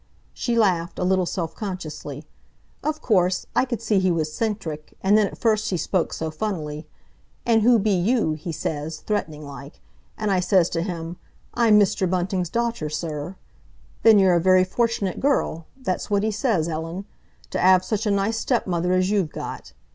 She 0.33 0.57
laughed, 0.57 0.97
a 0.97 1.03
little 1.03 1.27
self 1.27 1.53
consciously. 1.53 2.25
"Of 2.81 3.03
course, 3.03 3.45
I 3.55 3.65
could 3.65 3.83
see 3.83 3.99
he 3.99 4.09
was 4.09 4.33
'centric, 4.33 4.95
and 5.03 5.15
then 5.15 5.27
at 5.27 5.37
first 5.37 5.69
he 5.69 5.77
spoke 5.77 6.11
so 6.11 6.31
funnily. 6.31 6.87
'And 7.45 7.61
who 7.61 7.77
be 7.77 7.91
you?' 7.91 8.33
he 8.33 8.51
says, 8.51 9.01
threatening 9.01 9.45
like. 9.45 9.79
And 10.17 10.31
I 10.31 10.39
says 10.39 10.69
to 10.71 10.81
him, 10.81 11.17
'I'm 11.53 11.79
Mr. 11.79 12.09
Bunting's 12.09 12.49
daughter, 12.49 12.89
sir.' 12.89 13.35
'Then 14.01 14.17
you're 14.17 14.33
a 14.33 14.41
very 14.41 14.63
fortunate 14.63 15.19
girl'—that's 15.19 16.09
what 16.09 16.23
he 16.23 16.31
says, 16.31 16.67
Ellen—'to 16.67 17.63
'ave 17.63 17.83
such 17.85 18.07
a 18.07 18.09
nice 18.09 18.39
stepmother 18.39 18.93
as 18.93 19.11
you've 19.11 19.29
got. 19.31 19.71